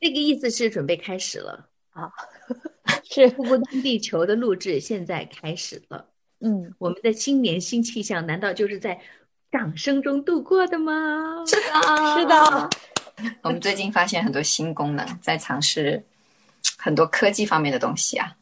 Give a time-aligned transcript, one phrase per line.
[0.00, 2.10] 这个意思是准备开始了啊，
[3.04, 6.06] 是不孤单地球的录制现在开始了。
[6.40, 8.98] 嗯，我们的新年新气象，难道就是在
[9.52, 11.44] 掌声中度过的吗？
[11.46, 12.70] 是的，是的。
[13.42, 16.02] 我们最近发现很多新功能，在尝试
[16.78, 18.34] 很多科技方面的东西啊。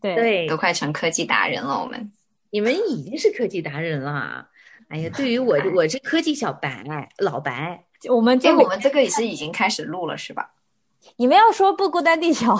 [0.00, 1.80] 对对，都快成科技达人了。
[1.80, 2.12] 我们
[2.50, 4.48] 你们已经是科技达人了。
[4.88, 7.84] 哎呀，对于我， 我是科技小白，老白。
[8.08, 10.52] 我们这我们这个也是已经开始录了，是吧？
[11.16, 12.56] 你们要说不孤单地球，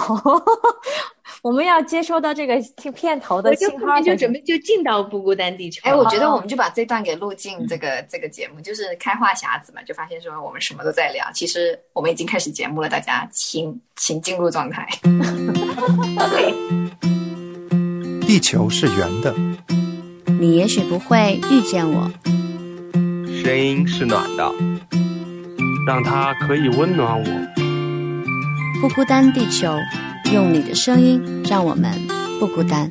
[1.42, 2.60] 我们要接收到这个
[2.92, 5.80] 片头的信号，就准备就进到不孤单地球。
[5.88, 11.24] 哎，我觉得我们就把这段给录进这个这个节目，就是开话匣子嘛，就发现说我们什么都在聊。
[11.32, 14.86] 其实我们已经开始节目了，大家请请进入状态。
[18.26, 19.34] 地球是圆的，
[20.38, 22.10] 你也许不会遇见我。
[23.42, 24.52] 声音是暖的，
[25.86, 27.59] 让它可以温暖我。
[28.80, 29.76] 不孤单，地球，
[30.32, 31.92] 用你的声音让我们
[32.38, 32.88] 不孤单。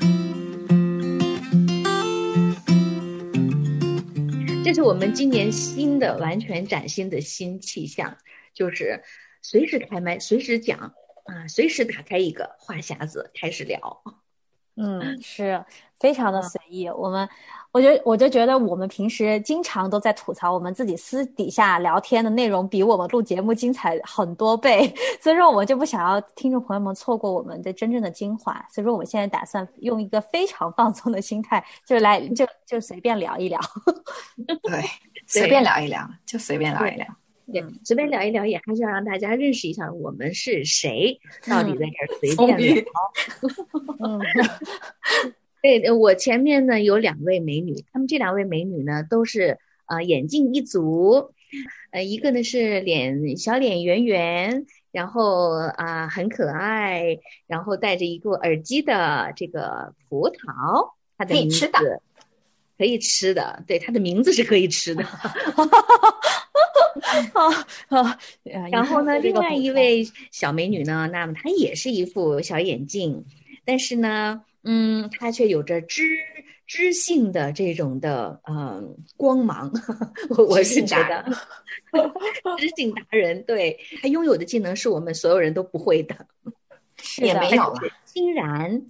[4.64, 8.16] 这是我们今年新的、完全崭新的新气象，
[8.54, 9.02] 就是
[9.42, 10.78] 随时开麦、随时讲
[11.26, 14.04] 啊，随时打开一个话匣子开始聊。
[14.76, 15.66] 嗯，是
[16.00, 16.88] 非常的随意。
[16.88, 17.28] 我们。
[17.72, 28.53] 我觉得，我就觉得我们平时经常都在吐槽我们自己私底下聊天的内容比我们录节目精彩很多倍， 所以说我们就不想要听众朋友们错过我们的真正的精华。
[28.73, 33.59] 所以说我们现在打算用一个非常放松的心态，就来就就随便聊一聊。
[34.64, 34.83] 对，
[35.28, 37.06] 随便聊一聊，就随便聊一聊。
[37.52, 42.83] 对，随便聊一聊，也还是要让大家认识一下我们是谁，到底在这儿随便聊。
[44.06, 44.20] 嗯。
[45.62, 49.58] 对，我前面呢有两位美女，她们这两位美女呢都是
[49.88, 51.34] 呃眼镜一族，
[51.92, 61.70] 呃一个呢是脸小脸圆圆，然后啊很可爱，然后戴着一个耳机的这个葡萄，它的名字
[62.78, 65.04] 可以吃的，对，它的名字是可以吃的。
[68.72, 73.26] 然后呢，另外一位小美女呢，那么她也是一副小眼镜，
[73.66, 74.42] 但是呢。
[74.64, 76.03] 嗯，他却有着知
[76.67, 79.71] 知性的这种的嗯光芒，
[80.37, 81.23] 我我是觉得
[82.58, 86.27] 知性达人，对他拥有的技能是我们所有人都不会的，
[87.17, 87.81] 也没有了。
[88.05, 88.81] 欣然，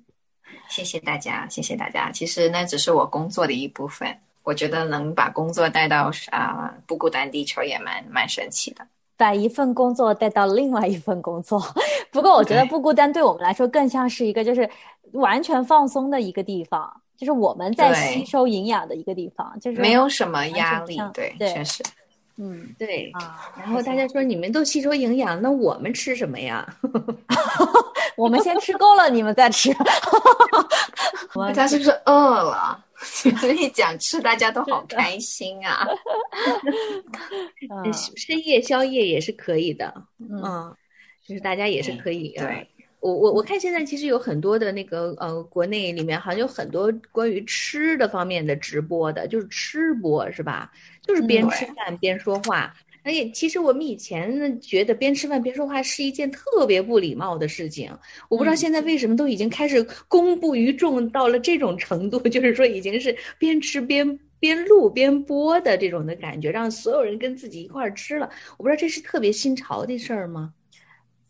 [0.70, 2.12] 谢谢大家，谢谢大家。
[2.12, 8.86] 其实那只是我工作的一部分，我觉得能把工作带到啊不孤单地球也蛮蛮神奇的。
[9.20, 11.62] 把一份工作带到另外一份工作，
[12.10, 14.68] 不过我觉得不孤单对我们来说更像是一个就是
[15.12, 21.84] 完全放松的一个地方，就是我们在吸收营养的一个地方，就是没有什么压力，对，确实，
[22.38, 23.52] 嗯，对啊。
[23.58, 26.66] 然后大家说你们都吸收营养，那我们吃什么呀？
[28.16, 29.70] 我们先吃够了，你们再吃。
[31.36, 32.80] 大家是不是饿了？
[33.40, 35.88] 所以讲吃，大家都好开心啊！
[38.18, 40.76] 深夜宵夜也是可以的，嗯，
[41.26, 42.34] 就是大家也是可以。
[42.38, 42.68] 对，
[43.00, 50.72] 我我我看现在其实有很多的那个呃，国内里面好像有很多关于吃的方面的直播的，就是吃播是吧？
[51.02, 52.76] 就是边吃饭边说话。
[53.04, 57.92] 而且，其实我们以前觉得边吃饭边说话是一件特别不礼貌的事情。
[58.28, 68.30] 我不知道现在为什么都已经开始公布于众到了这种程度， 就是说已经是边吃边边录边播的这种的感觉，让所有人跟自己一块儿吃了。
[68.58, 70.54] 我不知道这是特别新潮的事儿吗？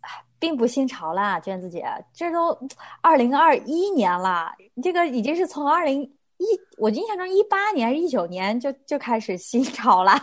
[0.39, 2.57] 并不新潮啦，娟子姐，这都
[3.01, 4.51] 二零二一年了，
[4.81, 6.11] 这个已经是从二零。
[6.39, 6.45] 一，
[6.77, 10.13] 我印象中一八年还是、一九年就就开始新潮了。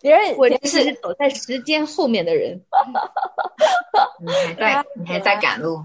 [0.00, 2.58] 别人 我是走在时间后面的人。
[4.20, 5.84] 你还在， 你还在赶路。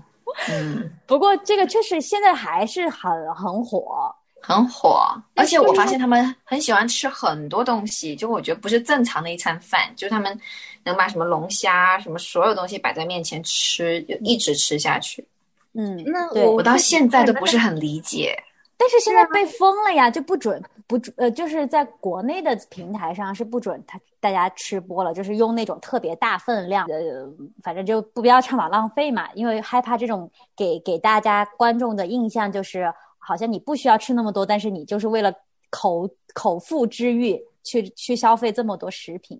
[0.49, 4.09] 嗯，不过这个确实现在还是很很火，
[4.41, 5.05] 很火。
[5.35, 10.39] 而且我发现他们很喜欢吃很多东西，就我觉得不是正常的一餐饭，就是他们
[10.85, 15.27] 能把什么龙虾、什么所有东西摆在面前吃，就一直吃下去。
[15.73, 18.35] 嗯，那我我到现在都不是很理解，
[18.77, 27.25] 但是现在被封了呀，就不准不准呃，就是在国内的平台上是不准他大家吃播了，就是用那种特别大分量的，
[27.63, 35.33] 反正就不要倡导浪费嘛，因为害怕这种给给大家观众的印象就是好像你不需要吃那么多，但是你就是为了
[35.69, 39.39] 口口腹之欲去去消费这么多食品，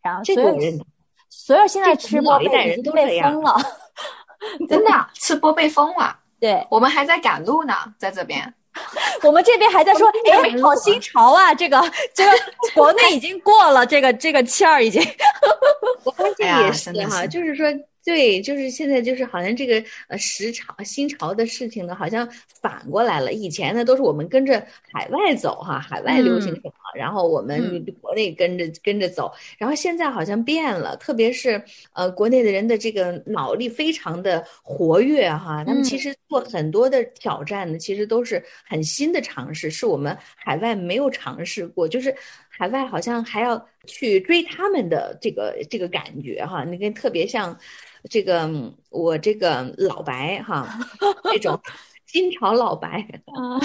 [0.00, 0.56] 然后所有
[1.28, 3.56] 所有现在吃播被被封了。
[4.68, 6.16] 真的，吃播被封了。
[6.40, 8.52] 对我们还在赶路呢，在这边，
[9.22, 11.54] 我们这边还在说，哎，好新潮啊！
[11.54, 11.80] 这个，
[12.14, 12.32] 这个
[12.74, 15.02] 国内已经过了这个这个气儿，已经。
[16.04, 17.66] 我发现也是哈，就是说。
[18.04, 22.28] 对，就是现在，就是好像这个呃时潮新潮的事情呢，好像
[22.60, 23.32] 反过来了。
[23.32, 29.32] 以前呢，都是我们跟着海外走哈，海外流行什么，然后我们国内跟着跟着走。
[29.56, 31.62] 然后现在好像变了，特别是
[31.92, 42.12] 呃国内的人的这个脑力非常的活跃哈，他们其实做很多的挑战呢，其实都是很新的尝试，是我们海外没有尝试过，就是
[42.56, 47.58] 海外好像还要去追他们的这个这个感觉哈，那跟特别像。
[48.10, 48.50] 这个
[48.90, 50.68] 我这个老白哈，
[51.32, 51.56] 这种
[52.04, 53.60] 新潮老白啊，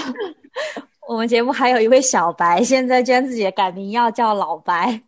[1.08, 5.02] 我们节目还有一位小白，现在娟子姐改名要叫老白，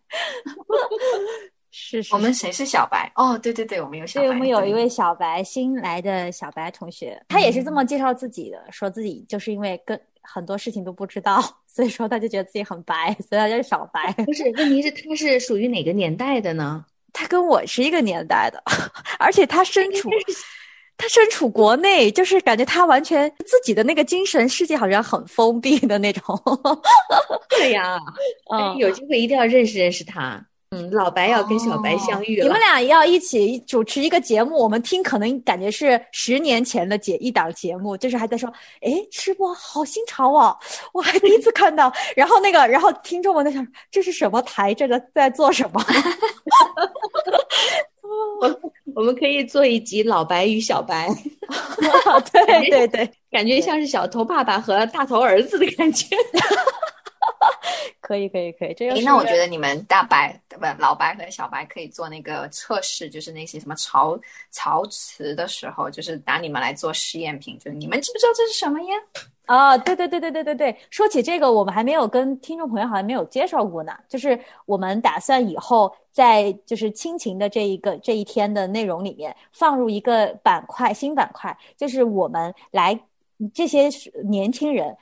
[1.71, 2.13] 是 是。
[2.13, 3.13] 我们谁是小白？
[3.15, 4.27] 哦，对对对，我们有小白。
[4.27, 11.41] 对，我们有一位小白，新来的小白同学，他也是这么介绍自己的，说自己就是因为跟很多事情都不知道，
[11.73, 14.13] 所以说他就觉得自己很白，所以他叫小白。
[14.25, 16.85] 不是，问题是他是属于哪个年代的呢？
[17.13, 18.63] 他跟我是一个年代的，
[19.19, 20.09] 而且他身处
[20.97, 26.23] 他身处国内，就是感觉他完全自己的那个精神世界好像很封闭的那种。
[27.49, 27.99] 对呀，
[28.53, 30.45] 嗯，有机会一定要认识认识他。
[30.73, 38.49] 嗯，老白要跟小白相遇了，你们俩要一起主持一个节目，我们听可能感觉是十年前的节一档节目，就是还在说，
[38.81, 40.57] 哎，吃播好新潮哦，
[40.93, 41.93] 我还第一次看到。
[42.15, 44.73] 然后那个，然后听众们在想，这是什么台？
[44.73, 45.85] 这个在做什么？
[48.41, 48.61] 我
[48.95, 51.09] 我们可以做一集老白与小白，
[52.33, 56.07] 对对对，感觉像是小头爸爸和大头儿子的感觉。
[58.03, 64.19] 可以可以可以，这那我觉得你们大白不老白和小白可以做那个测试，就是那些什么潮
[64.51, 68.95] 潮词的时候，就是拿你们来做试验品，就是你们知不知道这是什么呀？
[69.47, 83.01] 啊，对对对对对对对，说起这个，我们还没有跟听众朋友好像没有介绍过呢，就是我们打算以后在就是亲情的这一个这一天的内容里面放入一个板块新板块，就是我们来
[83.55, 83.89] 这些
[84.25, 84.95] 年轻人。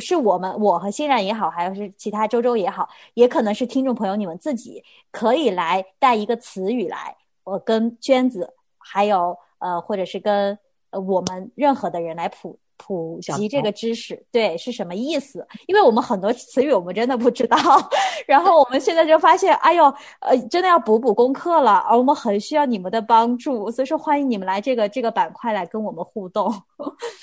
[0.00, 10.58] 是我们，我和欣然也好，还有是其他周周也好，也可能是听众朋友你们自己可以来带一个词语来，我跟娟子，还有呃，或者是跟
[10.90, 12.58] 呃我们任何的人来普。
[12.84, 15.46] 普及这个知识，对是什么意思？
[15.66, 17.56] 因为我们很多词语我们真的不知道，
[18.26, 19.84] 然后我们现在就发现，哎呦，
[20.20, 26.52] 呃，真的要补补功课了，而我们很需要你们的帮助，所以说欢迎你们来这个这个板块来跟我们互动。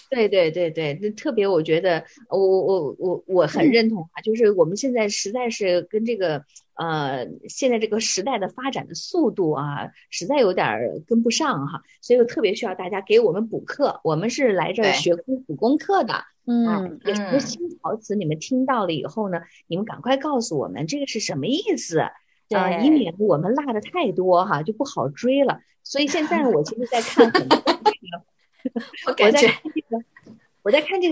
[0.09, 6.43] 对对对对，特别我觉得，我我我我很认同啊，就是我们现在实在是跟这个。
[6.79, 13.99] 呃，现在这个时代的发展的速度啊，实在有点跟不上哈，所以我特别需要大家给我们补课。
[14.01, 25.59] 我们是来这儿学功补功课的，嗯，有什么新陶瓷你们听到了以后呢，你们赶快告诉我们这个是什么意思啊，以免我们落的太多哈就不好追了。
[25.83, 29.47] 所以现在我其实在看很多这个， 我感觉。
[29.47, 30.03] 我在看这个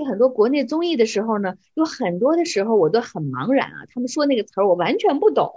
[0.05, 5.51] 很多国内综艺的时候呢，有很多的时候我都很茫然啊，他们说那个词儿我完全不懂。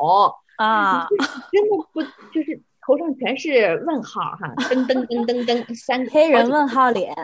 [0.56, 1.08] 啊，
[1.52, 2.02] 真的不
[2.32, 7.14] 就是头上全是问号哈，噔噔噔噔噔三个 黑人问号脸，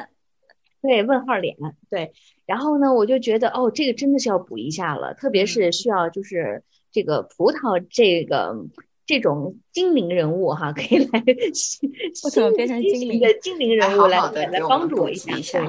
[0.82, 1.56] 对问号脸
[1.90, 2.12] 对，
[2.46, 8.66] 然后呢我就觉得哦这个真的是要补一下了，特别是需要就是这个葡萄这个。
[9.06, 11.22] 这种精灵人物哈，可以来，
[12.24, 15.62] 为什么变成精灵的精灵人物来来帮助我一 下？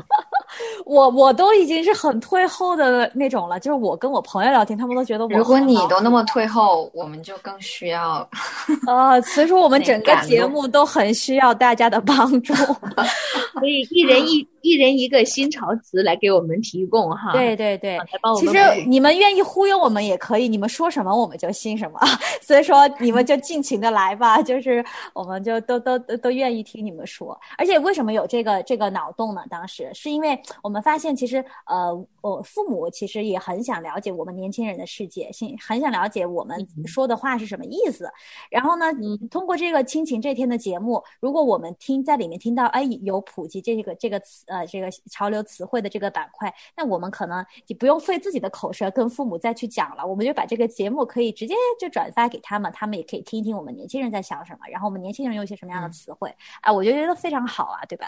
[0.85, 5.29] 我我都已经是很退后的那种了，就是我跟我朋友聊天，他们都觉得我。
[5.29, 8.27] 如果你都那么退后，我们就更需要。
[8.87, 17.33] 啊，所以说我们整个节目都很需要大家的帮助，所以一人一一人一个新潮词来给我们提供哈。
[17.33, 17.99] 对对对，
[18.39, 21.99] 其实你们愿意忽悠我们也可以，你们说什么我们就信什么。
[22.41, 23.26] 所以说你们。
[23.27, 27.37] 就尽情的来吧，就是我们就都都都都愿意听你们说。
[27.57, 29.43] 而且为什么有这个这个脑洞呢？
[29.49, 38.09] 当时是因为我们发现，其实呃，我父母其实也很想了解我们年轻人的世界，心很想了解我们说的话是什么意思。
[38.49, 38.85] 然后呢，
[39.29, 53.16] 通过这个亲情这天的节目，如果我们听在里面听到，哎，有普及这个这个词呃这个潮流词汇的这个板块，那我们可能就不用费自己的口舌跟父母再去讲了，我们就把这个节目可以直接就转发给他们，他们也可以。
[53.21, 58.07] 听一听我们年轻人在想什么，然后我们年轻人有一些什么样的词汇，啊，我就觉得非常好啊，对吧？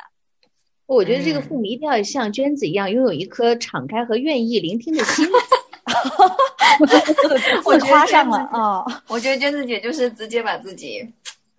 [0.85, 5.27] 我觉得这个父母一定要像娟子一样，拥有一颗敞开和愿意聆听的心。
[7.65, 8.85] 我夸上了啊！
[9.07, 11.05] 我觉得娟子姐就是直接把自己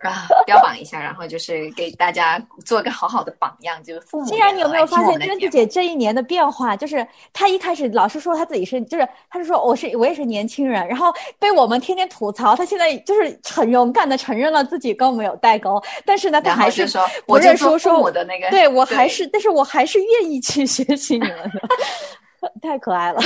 [0.08, 4.26] 啊， 标榜一下，然后就是给大家做个好好的榜样，就是父母。
[4.26, 6.76] 既然你有没有发现娟子姐这一年的变化？
[6.76, 21.30] 就是她一开始老是说她自己是，就是她是说我是我也是年轻人，然后被我们天天吐槽，她现在就是很勇敢的承认了自己跟我们有代沟，但是呢，她还是说不认输，说我的那个，对我还是，但是我还是愿意去学习你们
[22.40, 23.20] 的， 太可爱了。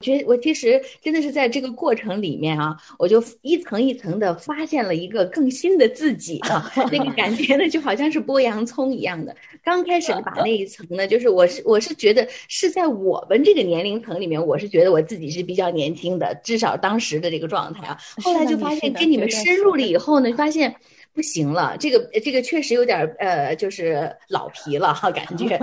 [0.00, 9.34] 觉我其实真的是在这个过程里面啊，我就一层一层的发现了一个更新的自己啊，那个感觉呢就好像是剥洋葱一样的。
[9.62, 17.98] 刚开始把那一层呢，就是我是我是觉得是在我们这个年龄层里面，我是觉得我自己是比较年轻的，至少当时的这个状态啊。
[18.22, 20.74] 后来就发现跟你们深入了以后呢，发现。
[21.14, 25.56] 不行了，这个这个确实有点呃，就是老皮了哈，感觉，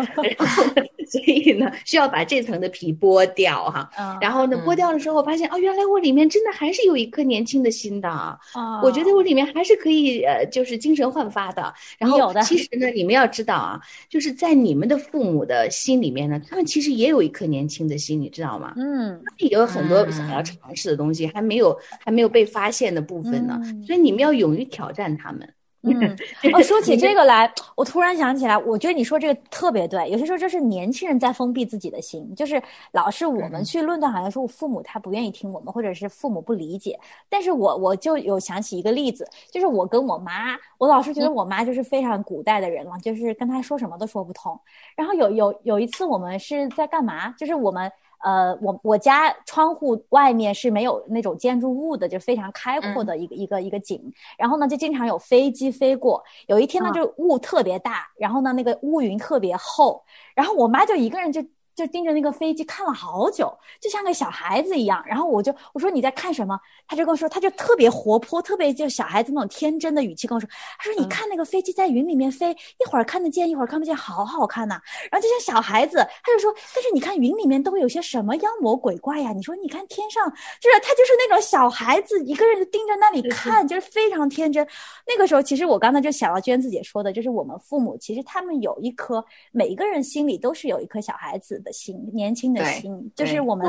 [1.11, 3.89] 所以呢，需要把这层的皮剥掉哈。
[4.21, 8.39] 然后呢，剥掉的时候发现，哦，原来我里面真的还是有一颗年轻的心的啊。
[8.81, 11.73] 我觉得我里面还是可以呃，就是精神焕发的。
[11.97, 18.73] 然后其实呢，你们要知道啊，就是在你们的父母的心里面呢，他们其实也有一颗年轻的心，你知道吗？
[18.77, 23.59] 嗯，他们也有很多想要尝试的东西，还没有还没有被发现的部分呢。
[23.85, 25.47] 所以你们要勇于挑战他们。
[25.89, 26.15] 嗯，
[26.53, 30.07] 哦，说起这个来，我突然想起来，我觉得你说这个特别对。
[30.11, 32.61] 有些时候就是年轻人在封闭自己的心，就是
[32.91, 36.99] 老是我们去论断，好像说我父母他不愿意听我们，或者是父母不理解。
[37.27, 44.59] 但是我我就有想起一个例子，就是我跟我妈，我老是觉得我妈就是非常古代的人了，就是跟她说什么都说不通。
[44.95, 47.29] 然后有有有一次我们是在干嘛？
[47.31, 47.91] 就是我们。
[48.23, 54.01] 呃，我我家窗户外面是没有那种建筑物的，就非常开阔的一个一个一个景。
[54.37, 56.23] 然后呢，就经常有飞机飞过。
[56.47, 60.03] 有一天呢，就雾特别大，然后呢，那个乌云特别厚。
[60.35, 61.43] 然后我妈就一个人就。
[61.75, 65.03] 就盯着那个飞机看了好久，就像个小孩子一样。
[65.05, 66.59] 然后我就我说你在看什么？
[66.87, 70.47] 他就跟我说，他就特别活泼，特别就小孩子那种天真的语气跟我说，
[70.77, 74.79] 他说你看那个飞机在云里面飞，一会儿看得见，一会儿看不见，好好看呐。
[75.09, 79.31] 然后就像小孩子，他就说，但是你看云里面都会有些什么妖魔鬼怪呀？
[79.31, 84.67] 你说你看天上，就是他就是那种小孩子，一个人就盯着那里看，就是非常天真。
[85.07, 91.60] 那个时候，其实我刚才就想到娟子姐说的，就是我们父母其实他们有一颗，每一个人心里都是有一颗小孩子。
[91.61, 93.67] 的心，年轻的心，就是我们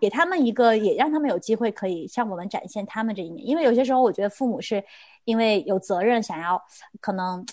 [0.00, 3.44] 给他们一个，也让他们有机会可以向我们展现他们这一面。
[3.44, 4.82] 因为有些时候，我觉得父母是
[5.24, 6.62] 因为有责任，想要
[7.00, 7.44] 可能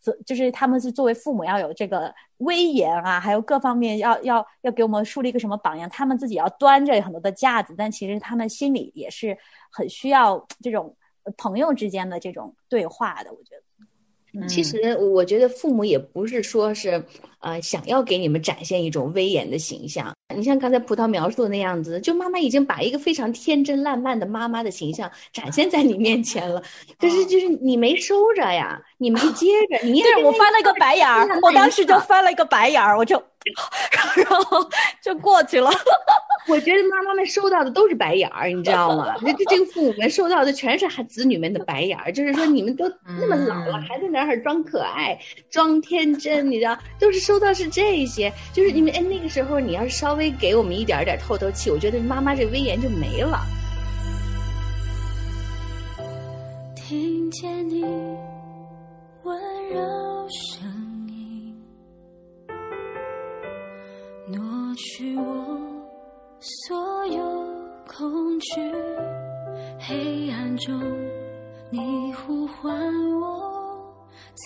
[0.00, 9.36] 责，就是他们是作为父母要有这个威严啊，还有各方面要要要给我们树立一个什么榜样，他们自己要端着很多的架子，但其实他们心里也是
[9.70, 10.94] 很需要这种
[11.38, 13.32] 朋友之间的这种对话的。
[13.32, 13.65] 我觉得。
[14.48, 17.02] 其实我觉得父母也不是说是，
[17.40, 20.14] 呃，想要给你们展现一种威严的形象。
[20.34, 26.62] 你像刚才葡萄描述的那样子，就妈妈已经把一个非常天真烂漫的妈妈的形象展现在你面前了，
[26.98, 33.22] 可是就是你没收着呀，你没接着，你对我翻了一个白眼儿，我当时就翻了一个白眼儿，我就。
[34.16, 34.68] 然后
[35.02, 35.70] 就过去了。
[36.48, 39.16] 我觉得妈妈们收到的都是白眼儿，你知道吗？
[39.36, 42.88] 这这个父母们收到的全是孩子女们的白眼儿，就是说你们都
[43.20, 45.18] 那么老了，还在那儿装可爱、
[45.50, 46.78] 装天真，你知道？
[47.00, 53.40] 都是收到是这些，就是你们哎，那个时候你要是稍微给我们一点点透透气，我觉得妈妈这威严就没了。
[56.76, 57.82] 听见你
[59.24, 59.36] 温
[59.70, 60.65] 柔声。
[64.28, 64.40] 挪
[64.74, 65.56] 去我
[66.40, 67.22] 所有
[67.86, 68.60] 恐惧，
[69.78, 70.80] 黑暗中
[71.70, 72.74] 你呼唤
[73.20, 73.94] 我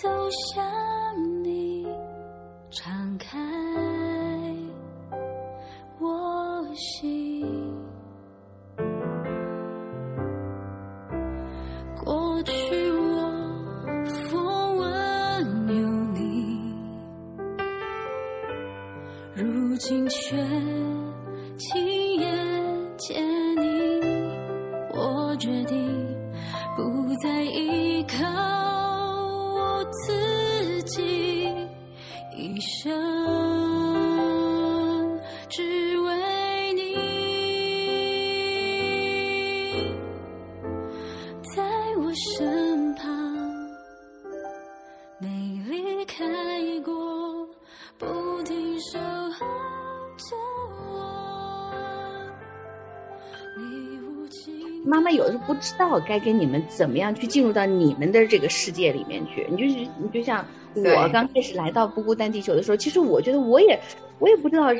[0.03, 0.07] 走
[0.53, 0.63] 向
[1.43, 1.87] 你，
[2.69, 3.39] 敞开
[5.99, 7.10] 我心。
[55.21, 59.45] 有的时候不知道该跟你们怎么样去进入到你们的这个世界里面去。
[59.49, 63.79] 你就是你就像我刚开始来到不孤单地球的时候，其实我觉得我也
[64.19, 64.73] 我也不知道，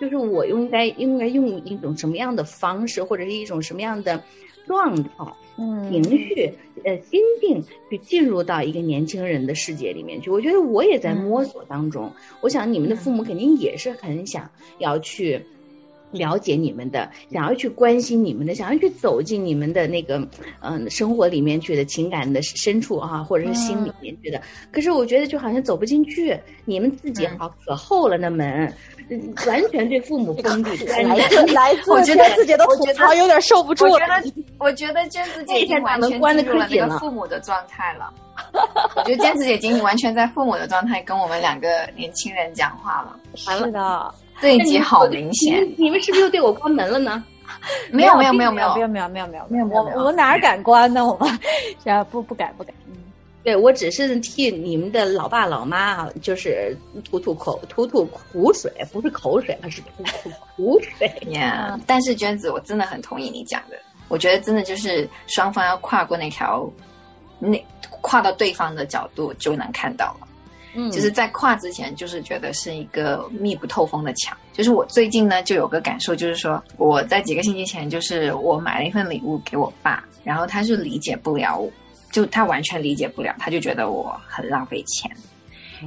[0.00, 4.22] 就是我应该应该用一种什么样的方式，或者是一种什么样的
[4.66, 5.10] 状态、
[5.90, 6.52] 情绪、
[6.84, 10.30] 呃心境，去进入到一个年轻人的世界里面去。
[10.30, 12.10] 我觉得我也在摸索当中。
[12.40, 15.44] 我想你们的父母肯定也是很想要去。
[16.10, 20.26] 了解你们的，想要去关心你们的，想要去走进你们的那个
[20.60, 24.40] 嗯生活里面去的情感的深处啊，或者是心里面去的。
[24.72, 28.72] 可是我觉得就好像走不进去，你们自己好可厚了那门，
[29.46, 30.70] 完全对父母封闭。
[30.86, 33.84] 来自来自，我觉得自己的吐槽有点受不住。
[33.84, 38.12] 我觉得我觉得娟子姐已经完全进入了那个父母的状态了。
[38.96, 43.18] 我觉得娟子姐已经完全在父母的状态跟我们两个年轻人讲话了。
[43.34, 44.14] 是的。
[44.40, 47.24] 这一集好明显，你们是不是又对我关门了呢？
[47.90, 51.04] 没有没有没有没有没有没有没有没有没有，我我哪敢关呢？
[51.04, 51.28] 我们
[51.92, 52.72] 啊不不敢不敢。
[52.86, 52.94] 嗯，
[53.42, 61.78] 对我只是替你们的老爸老妈啊，就是吐吐口吐吐苦水，不是口水，而是吐吐苦水 呀。
[61.86, 63.76] 但是娟子，我真的很同意你讲的，
[64.08, 66.70] 我觉得真的就是双方要跨过那条，
[67.40, 67.60] 那
[68.02, 70.27] 跨到对方的角度就能看到了。
[70.80, 74.36] 嗯，就是在跨之前，就是觉得是一个密不透风的墙。
[74.52, 81.68] 就是我最近呢，就有个感受，就是说我在几个星期前，就是我买了一份礼物给我爸，然后他是理解不了，
[82.12, 85.10] 就他完全理解不了，他就觉得我很浪费钱，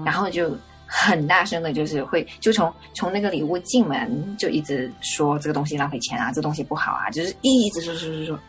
[0.03, 0.53] 然后就
[0.85, 8.39] 很大声的，就是会就从从那个礼物进门就一直说这个东西浪费钱啊，这东西不好啊，就是一直说说说说。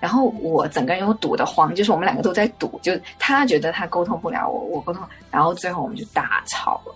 [0.00, 6.94] 然后我整个人又堵得慌，就是我们两个都在堵，就他觉得他沟通不了我，我沟通，然后最后我们就大吵了。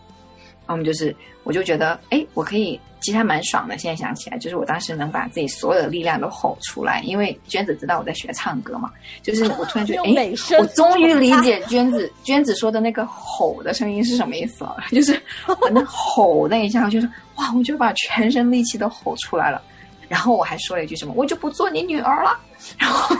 [0.68, 3.76] 我们就是，我就觉得，哎，我可以，其实还蛮爽的。
[3.76, 8.90] 现在想起来，就是我当时能把自己所有的力量都吼出来，因为娟子知道我在学唱歌嘛，
[9.22, 15.20] 就是我突然觉得， 哎，我终于理解娟子娟子说的那个吼的声音是什么意思了，就是
[15.60, 19.60] 我那吼那一下，就是哇，我就把全身力气都吼出来了。
[20.08, 22.38] 然后我还说了一句什么，我就不做你女儿了。
[22.78, 23.16] 然后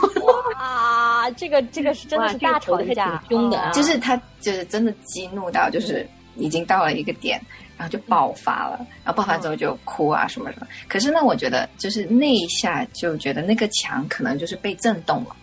[0.55, 7.41] 哇， 这个这个是真的是大吵一架，凶的，就是他就是真的激怒到，就是已经到了一个点，
[7.77, 10.67] 然后就爆发了，然后爆发之后就哭啊什么什么。
[10.87, 15.35] 可是呢，我觉得就是那一下就觉得那个墙可能就是被震动了，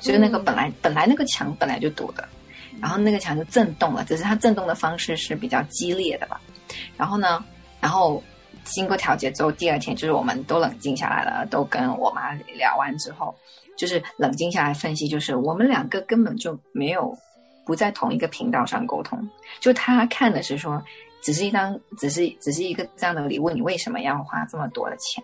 [0.00, 2.28] 就是那个本来本来那个墙本来就堵的，
[2.80, 6.40] 然后那个墙就震动了，只是它震动的方式是比较激烈的吧。
[6.96, 7.44] 然后呢，
[7.80, 8.22] 然后。
[8.64, 13.34] 经过调解之后，第二天就是我们都冷静下来了，都跟我妈聊完之后，
[13.76, 17.16] 就是冷静下来分析，就是我们两个根本就没有
[17.64, 19.18] 不在同一个频道上沟通。
[19.60, 20.82] 就他看的是说，
[21.22, 25.22] 只是一张，只是只是一个这样的礼物，你为什么要花这么多的钱？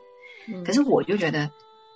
[0.65, 1.51] 可是我就觉得，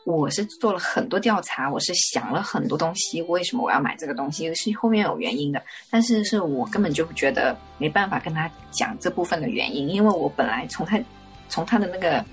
[0.04, 5.62] 我是做了很多调查，我是想了很多东西，为什么我要买这个东西是后面有原因的。
[5.90, 10.98] 但是是我根本就觉得没办法跟他讲这部分的原因，因为我本来从他。
[11.54, 12.24] 从他的那个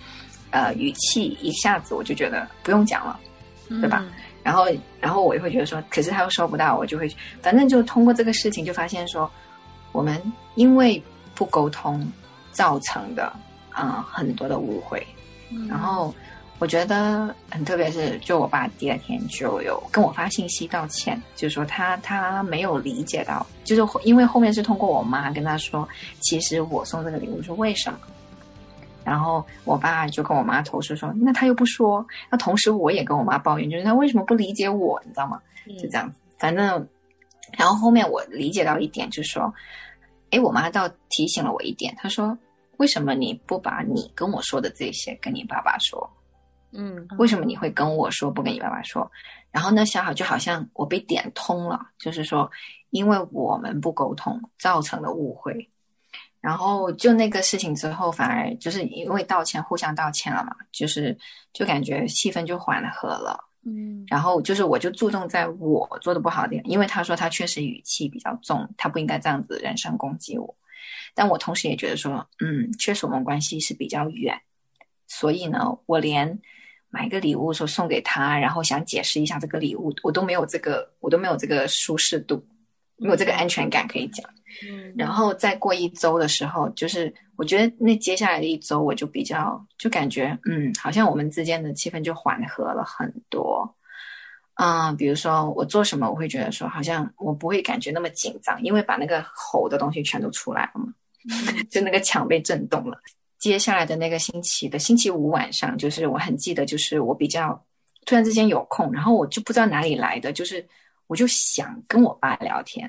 [0.49, 3.19] 呃语气，一下子我就觉得不用讲了，
[3.69, 4.03] 对吧？
[4.41, 4.65] 然后，
[4.99, 7.07] 然后我就会觉得说，可是他又收不到，我就会，
[7.39, 9.29] 反正就通过这个事情，就发现说，
[9.91, 10.19] 我们
[10.55, 10.99] 因为
[11.35, 12.03] 不沟通
[12.51, 13.31] 造成的
[13.69, 15.05] 啊很多的误会。
[15.69, 16.11] 然后
[16.57, 25.87] 我觉得很特别是，就我爸第二天就有跟我发信息道歉，就是说他他没有理解到，就是因为后面是通过我妈跟他说，
[26.21, 27.99] 其实我送这个礼物是为什么。
[29.03, 35.01] 然后我爸就跟我妈投诉说：“那他又不说。”那同时我也跟我妈抱怨，就是他为什么不理解我？
[35.03, 35.41] 你知道吗？
[35.79, 36.21] 就这样子。
[36.37, 36.87] 反正，
[37.57, 39.53] 然后后面我理解到一点，就是说，
[40.29, 42.37] 哎，我妈倒提醒了我一点，她说
[42.77, 46.09] ：“为什么你不把你跟我说的这些跟你爸爸说？
[46.71, 49.11] 嗯，为什么你会跟我说不跟你爸爸说？”
[49.51, 52.49] 然后呢，小好就好像我被点通了，就是说，
[52.91, 55.69] 因为我们不沟通造成的误会。
[56.41, 61.15] 然后就那个事情之后，反而就是因为道歉，互相道歉了嘛，就是
[61.53, 63.39] 就感觉气氛就缓和了。
[63.63, 70.57] 嗯，然后就是我就注重在我做的不好的点，因为他说他确实语气比较重，他不应该这样子人身攻击我。
[71.13, 74.35] 但我同时也觉得说，嗯，确实我们关系是比较远，
[75.07, 76.39] 所以呢，我连
[76.89, 82.43] 买个礼物说送给他，然后想解释一下这个礼物，我都没有这个，我都没有这个舒适度，
[82.97, 84.27] 没有这个安全感可以讲。
[84.69, 93.75] 嗯，然后再过一周的时候，就是我觉得那接下来的一周，我就比较就感觉，嗯，好像我们之间的气氛就缓和了很多。
[94.55, 100.93] 嗯，比如说我做什么，我会觉得说，好像我不会感觉那么紧张，因为把那个吼的东西全都出来了嘛，
[101.71, 102.97] 就那个墙被震动了。
[103.39, 107.59] 接下来的那个星期的星期五晚上，就是我很记得，就是我比较
[108.05, 110.63] 突然之间有空，然后我就不知道哪里来的，就是
[111.07, 112.87] 我就想跟我爸聊天。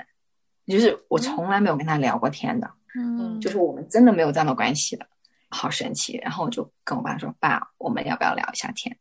[0.72, 5.06] 就是我从来没有跟他聊过天的，嗯，就是我们真的没有这样的关系的，
[5.50, 6.16] 好神奇。
[6.22, 8.96] 然后我就跟我爸说：“爸，我们要不要聊一下天？”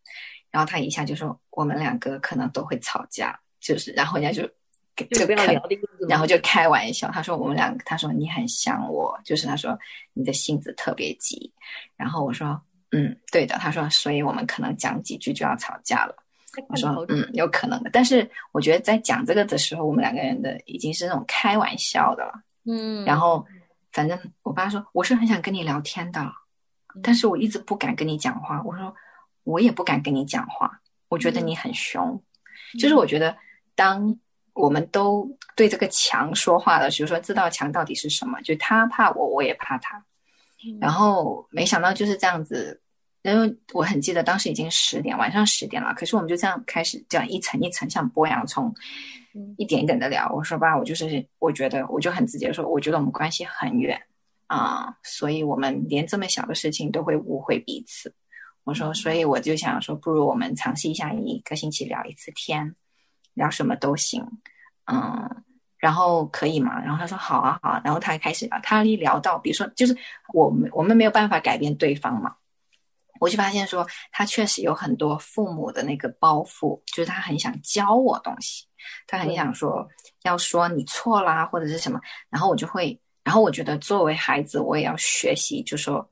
[0.52, 4.46] 然后他一下就说我们两个可能都会吵架，就是然后人家就
[5.08, 9.80] 就不要聊的意思然后就开玩笑，他说我们两个，他说你很像我，就是他说
[10.14, 11.54] 你的性子特别急，
[11.96, 16.16] 然后我说嗯对的，他说所以我们可能讲几句就要吵架了。
[16.68, 22.34] 我说嗯，有可能的，但是我觉得在讲这个的时候，我们两个人的已经是那种开玩笑的了。
[22.66, 23.46] 嗯，然后
[23.94, 26.30] 反正我爸说我是很想跟你聊天的，
[27.02, 28.62] 但是我一直不敢跟你讲话。
[28.66, 28.94] 我说
[29.44, 32.22] 我也不敢跟你讲话，我觉得你很凶。
[32.78, 33.36] 就是我觉得
[33.74, 34.18] 当
[34.54, 40.04] 我们都对这个墙说话的，比如说知道墙到底是什么，就他怕我，我也怕他。
[40.82, 42.82] 然后没想到就是这样子。
[43.24, 45.94] 因为我很记得当时已经十点，晚上十点了。
[45.94, 48.74] 可是我们就这样开始，这样一层一层像剥洋葱，
[49.58, 50.32] 一点一点的聊。
[50.34, 54.02] 我说吧，我就是我觉得，我就很直接说，我觉得我们关系很远
[54.48, 58.14] 啊、所以我们连这么小的事情都会误会彼此。
[58.64, 62.76] 我说，所以我就想说，不如我们尝试一下，一个星期聊一次天，
[63.34, 64.26] 聊什么都行，
[64.86, 65.44] 嗯。
[65.78, 66.80] 然后可以吗？
[66.80, 67.82] 然后他说好啊好啊。
[67.84, 69.98] 然后他开始聊，他一聊到，比如说，就是
[70.32, 72.36] 我们我们没有办法改变对方嘛，
[73.22, 78.66] 我就发现说，他确实有很多父母的那个包袱，就是他很想教我东西，
[79.06, 79.88] 他很想说
[80.24, 86.10] 要说你错啦，或者是什么，然后我就会，然后我觉得作为孩子，我也要学习，就说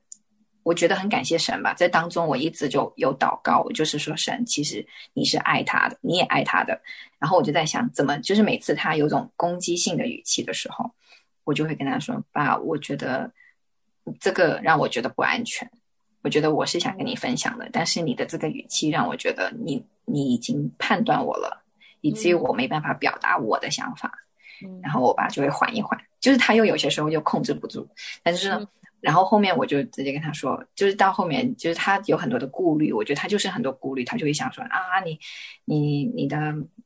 [0.62, 6.80] 我觉得很感谢神吧，在当中我一直就有祷告，我就是说神，其实你是爱他的，你也爱他的，
[7.18, 10.88] 然后我就在想，怎么就是每次他有种攻击性的语气的时候，
[11.42, 13.32] 我就会跟他说，爸，我觉得
[14.20, 15.68] 这个让我觉得不安全。
[16.22, 21.62] 我觉得我是想跟你分享的，但是你的这个语气让我觉得你你已经判断我了，
[22.00, 24.12] 以至于我没办法表达我的想法。
[24.82, 27.88] 然后我爸就会缓一缓，就是他又有些时候又控制不住，
[28.22, 28.68] 但是呢，
[29.00, 35.18] 然后后面我就直接跟他说，就是到后面就是他有很多的顾虑，我觉得他就是很多顾虑，他就会想说啊，你
[35.64, 36.36] 你你的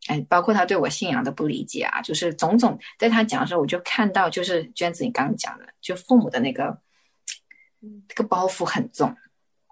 [0.06, 6.78] 哎，包括他对我信仰的不理解啊，就是种种，在他讲的时候，我就看到就是娟子你刚刚讲的，就父母的那个
[8.08, 9.14] 这个包袱很重。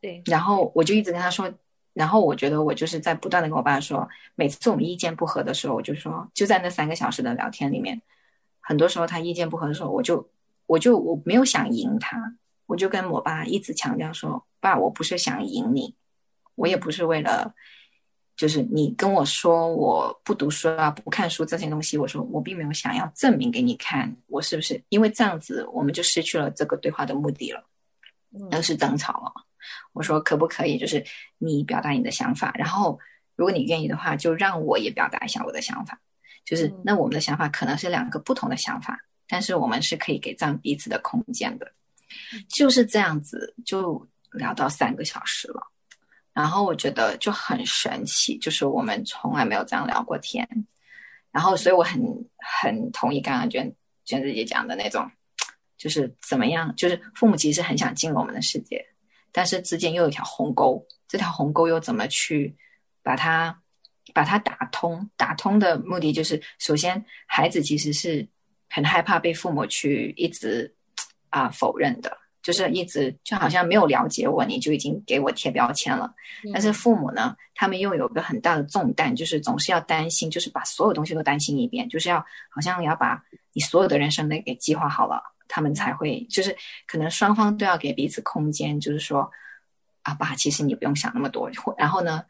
[0.00, 1.52] 对，然后我就一直跟他说，
[1.92, 8.02] 然后我觉得我就是在不断的跟我爸说，每次我们意见不合的时候，我就说，就在那三个小时的聊天里面，
[8.60, 10.28] 很多时候他意见不合的时候，我就
[10.66, 12.34] 我就我没有想赢他，
[12.66, 15.94] 我就跟我爸一直强调说，爸，我不是想赢你，
[16.56, 17.54] 我也不是为了，
[18.36, 24.82] 就是你跟我说我不读书啊，不看书这些东西，我说我并没有想要证明给你看，我是不是？
[24.88, 27.64] 因为这样子我们就失去了这个对话的目的了，
[28.50, 29.32] 而是争吵了。
[29.92, 31.04] 我说可不可以，就是
[31.38, 32.98] 你表达你的想法，然后
[33.36, 36.00] 如果你愿意的话，就让我也表达一下我的想法。
[36.44, 41.72] 就是那我们的想法可能是两个不同的想法，但是我们是可以给这样彼此的空间的。
[42.48, 45.62] 就是这样子，就聊到三个小时了。
[46.32, 50.48] 然后我觉得就很神奇，就是我们从来没有这样聊过天。
[51.30, 52.02] 然后，所以我很
[52.38, 53.72] 很同意刚刚娟
[54.04, 55.10] 娟子姐讲的那种，
[55.82, 58.80] 就是怎么样，就是父母其实很想进入我们的世界。
[59.32, 62.56] 但是之间又有一条鸿沟，这条鸿沟又怎么去
[63.02, 63.60] 把它
[64.14, 65.10] 把它打通？
[65.16, 68.24] 打通的目的就是，首先孩子其实是
[68.70, 70.72] 很害怕被父母去一直
[71.30, 76.14] 啊、否认的，就是一直就好像没有了解我，你就已经给我贴标签了。
[76.52, 83.20] 但是父母呢，他们又有个很大的重担，就是总是要担心，就是把所有东西都担心一遍，就是要好像要把
[83.52, 85.20] 你所有的人生都给计划好了。
[85.48, 89.30] 他们才会，就是可能双方都要给彼此空间，就是说，
[90.02, 91.50] 啊爸，其实你不用想那么多。
[91.76, 92.24] 然后呢，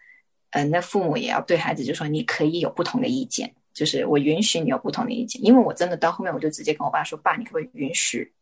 [0.51, 8.33] 呃，那父母也要对孩子就说，你可以有不同的意见，就是我允许你有不同的意见，因为我真的到后面我就直接跟我爸说，爸，你可不可以允许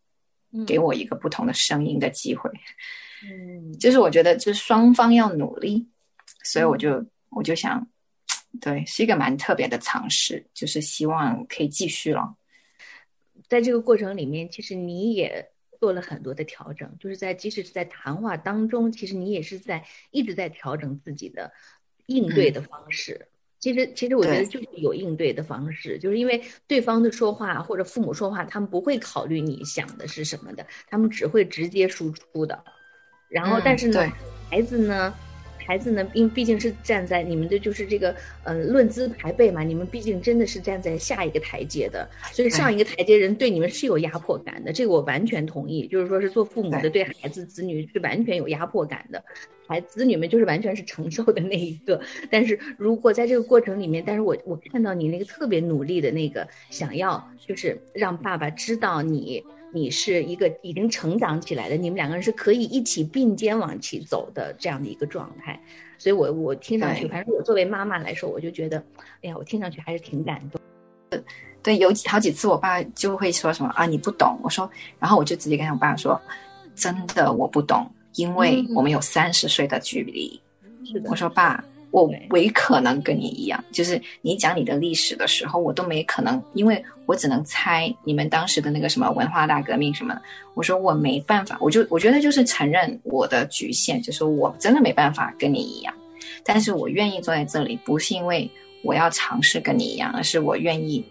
[0.66, 2.50] 给我一个不同的声音的机会？
[3.22, 5.86] 嗯，就是我觉得就是双方要努力，
[6.42, 7.86] 所以我就我就想，
[8.60, 12.34] 对，是一个蛮特别的尝试，就是希望可以继续了。
[13.50, 21.52] 在这个过程里面，其实你也做了很多的调整，就是在即使是在谈话当中，其实你也是在一直在调整自己的
[22.06, 23.26] 应对的方式。
[23.58, 32.64] 其实，其实我觉得就是有应对的方式，就是因为对方的说话或者父母说话，他们不会考虑你想的是什么的，他们只会直接输出的。
[33.28, 34.10] 然后，嗯但是呢，对
[34.48, 35.14] 孩子呢，
[35.70, 45.86] 孩子呢，因为毕竟是站在你们的就是这个呃论资排辈嘛，你们毕竟真的是站在下一个台阶的，所以上一个台阶人对你们是有压迫感的，这个我完全同意。
[45.86, 49.22] 就是说是做父母的对孩子子女是完全有压迫感的，
[49.68, 52.00] 孩子女们就是完全是承受的那一个。
[52.28, 65.60] 但是如果在这个过程里面，但是我我看到你那个特别努力的那个想要就是让爸爸知道你你是一个已经成长起来的，你们两个人是可以一起并肩往起走的这样的一个状态。
[65.98, 68.82] 所以我我听上去，反正我作为妈妈来说，我就觉得，
[69.22, 70.60] 哎呀，我听上去还是挺感动。
[71.62, 74.38] 对，有好几次我爸就会说什么啊，你不懂。
[74.42, 76.18] 我说，然后我就直接跟我爸说，
[76.74, 80.40] 真的我不懂，因为我们有三十岁的距离。
[80.84, 81.62] 是的，我说爸。
[81.92, 90.22] 我唯可能跟你一样，就是你讲你的历史的时候，我都没可能，因为我只能猜你们当时的那个什么文化大革命什么的。
[90.54, 95.92] 我说我没办法，我就我觉得就是承认我的局限，就是我真的没办法跟你一样。
[96.44, 98.48] 但是我愿意坐在这里，不是因为
[98.84, 101.04] 我要尝试跟你一样，而是我愿意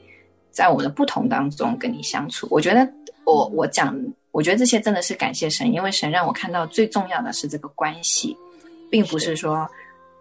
[0.49, 2.47] 在我们的不同当中跟你相处。
[2.49, 2.89] 我觉得
[3.25, 3.93] 我我讲，
[4.31, 8.37] 我觉得这些真的是感谢神，因为神让我看到最重要的是这个关系，
[8.89, 9.69] 并不是说。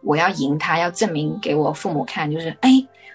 [0.02, 2.70] 我要赢他，要证明给我父母看，就是哎，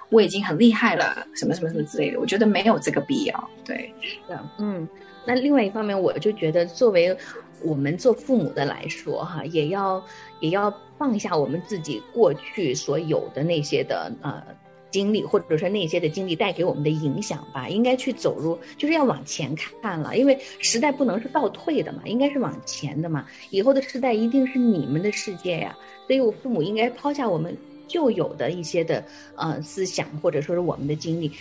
[0.09, 2.19] 我已经很厉害了，什么什么什么之类的。
[2.19, 3.49] 我觉得没有这个必要。
[3.65, 4.87] 对，是的，嗯。
[5.25, 7.15] 那另外一方面，我就觉得作为
[7.63, 10.03] 我们做父母的来说，哈，也要
[10.41, 14.43] 也要放下我们自己过去所有的那些的呃
[14.91, 23.25] 经历，或者说那些的经历带给我们的影响吧，应该去走入，就是要往前看了，因为时代不能是倒退的嘛，应该是往前的嘛。
[23.49, 25.73] 以后的时代一定是你们的世界呀。
[26.07, 27.55] 所以，我父母应该抛下我们
[27.87, 29.03] 旧有的一些的
[29.35, 31.31] 呃思想，或者说是我们的经历，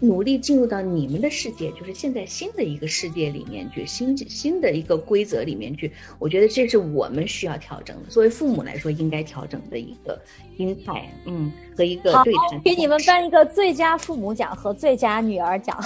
[0.00, 5.92] 努力进入到你们的世界，就是现在新的一个世界里面去，新新的一个规则里面去。
[6.18, 10.20] 我觉得这是我们需要调整的，作为父母来说应该调整的一个
[10.56, 12.62] 心态，嗯，和一个对谈。
[12.62, 15.76] 给你们颁一个最佳父母奖和最佳女儿奖，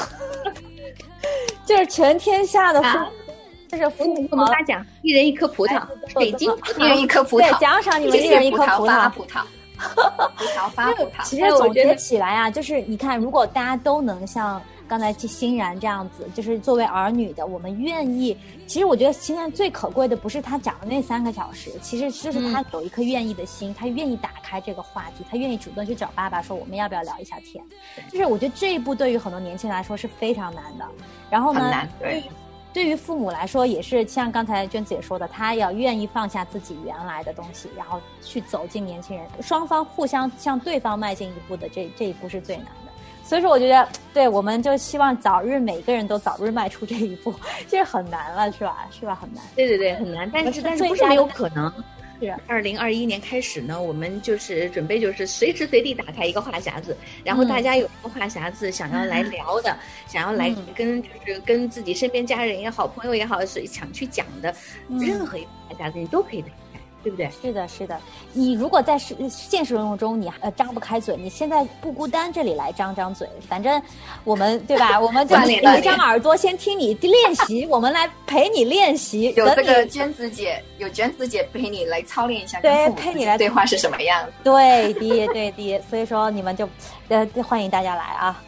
[1.66, 2.98] 就是全天下的父。
[3.72, 5.82] 这是父母发奖，一人一颗葡萄，
[6.14, 9.42] 北京一人一颗葡萄，对，奖赏你们一人一颗葡萄，葡萄，
[10.36, 11.24] 葡萄发葡萄。
[11.24, 18.36] 其实总结起来啊，就是你看，如果大家都能像刚才欣然这样子，就是作为儿女的，我们愿意。
[18.66, 27.64] 其实我觉得现在最可贵的不是他讲的那三个小时，其实就是他有一颗愿意的心，他愿意打开这个话题，他愿意主动去找爸爸说我们要不要聊一下天。
[28.10, 30.86] 就是我觉得这一步对于很多年轻人来说是非常难的。
[31.30, 31.88] 然后呢？
[31.98, 32.22] 对。
[32.72, 42.92] 对于父母来说，也是像刚才娟子也说的，他要愿意放下自己原来的东西，然后去走进年轻人，双方互相向对方迈进一步的这这一步是最难的。
[43.24, 47.32] 所以说，我觉得，对，我们就希望早日每个人都早日迈出这一步，
[47.68, 48.88] 这是很难了，是吧？
[48.90, 49.14] 是吧？
[49.20, 49.44] 很难。
[49.54, 51.72] 对对对，很难，但是但是不是没有可能。
[52.26, 64.54] 是二零二一年开始呢，我们就是准备就是随时随地打开一个话匣子，然后大家有个话匣子想要来聊的，想要来跟就是跟自己身边家人也好，朋友也好，想去讲的
[64.88, 66.44] 任何一个话匣子，你都可以。
[67.02, 67.30] 对不对？
[67.42, 67.98] 是的，是的。
[68.32, 73.28] 你如果在现现实生活中你呃张不开嘴，你现在不孤单，这里来张张嘴。
[73.48, 73.80] 反正
[74.24, 75.00] 我们对吧？
[75.00, 79.32] 我们就有一张耳朵先听你练习，我们来陪你练习。
[79.36, 84.32] 有这个娟子姐，有娟子姐陪你来操练一下，对，陪你来对话是什么样子？
[84.44, 85.82] 对的，对的。
[85.90, 86.68] 所以说你们就
[87.08, 88.42] 呃欢迎大家来啊！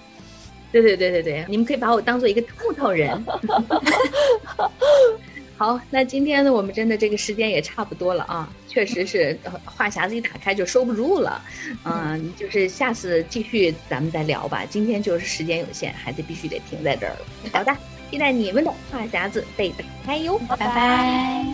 [0.73, 3.25] 对对对对对，你们可以把我当做一个木头人。
[5.57, 11.41] 好，那今天呢，我们真的这个时间也差不多了啊，确实是话匣子一打开就收不住了，
[11.85, 14.65] 嗯，就是下次继续咱们再聊吧。
[14.69, 17.21] 今天就是时间有限，还得必须得停在这儿了。
[17.53, 17.77] 好的，
[18.11, 21.45] 期待你们的话匣子被打开哟，拜拜。